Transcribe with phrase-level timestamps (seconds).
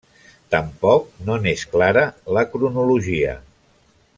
[0.53, 2.05] Tampoc no n'és clara
[2.39, 3.37] la cronologia.